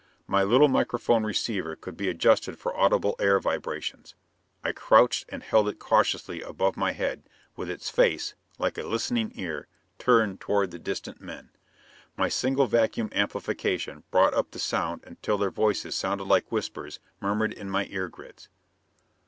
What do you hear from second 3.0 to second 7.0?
air vibrations. I crouched and held it cautiously above my